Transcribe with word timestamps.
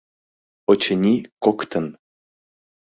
—Очыни, 0.71 1.15
коктын. 1.43 1.85